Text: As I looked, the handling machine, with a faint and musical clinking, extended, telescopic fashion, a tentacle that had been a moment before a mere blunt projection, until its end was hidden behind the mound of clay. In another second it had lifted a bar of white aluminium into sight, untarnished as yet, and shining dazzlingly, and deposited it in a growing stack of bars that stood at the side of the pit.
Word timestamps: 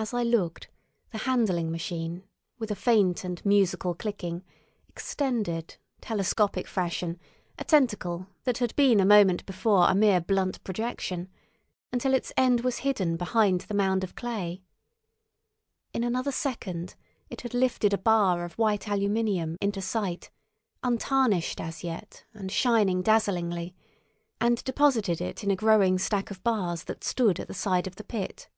As 0.00 0.14
I 0.14 0.22
looked, 0.22 0.68
the 1.10 1.18
handling 1.18 1.72
machine, 1.72 2.22
with 2.56 2.70
a 2.70 2.76
faint 2.76 3.24
and 3.24 3.44
musical 3.44 3.96
clinking, 3.96 4.44
extended, 4.88 5.76
telescopic 6.00 6.68
fashion, 6.68 7.18
a 7.58 7.64
tentacle 7.64 8.28
that 8.44 8.58
had 8.58 8.76
been 8.76 9.00
a 9.00 9.04
moment 9.04 9.44
before 9.44 9.88
a 9.90 9.96
mere 9.96 10.20
blunt 10.20 10.62
projection, 10.62 11.28
until 11.92 12.14
its 12.14 12.32
end 12.36 12.60
was 12.60 12.78
hidden 12.86 13.16
behind 13.16 13.62
the 13.62 13.74
mound 13.74 14.04
of 14.04 14.14
clay. 14.14 14.62
In 15.92 16.04
another 16.04 16.30
second 16.30 16.94
it 17.28 17.40
had 17.40 17.52
lifted 17.52 17.92
a 17.92 17.98
bar 17.98 18.44
of 18.44 18.52
white 18.52 18.86
aluminium 18.86 19.56
into 19.60 19.82
sight, 19.82 20.30
untarnished 20.84 21.60
as 21.60 21.82
yet, 21.82 22.24
and 22.34 22.52
shining 22.52 23.02
dazzlingly, 23.02 23.74
and 24.40 24.62
deposited 24.62 25.20
it 25.20 25.42
in 25.42 25.50
a 25.50 25.56
growing 25.56 25.98
stack 25.98 26.30
of 26.30 26.40
bars 26.44 26.84
that 26.84 27.02
stood 27.02 27.40
at 27.40 27.48
the 27.48 27.52
side 27.52 27.88
of 27.88 27.96
the 27.96 28.04
pit. 28.04 28.48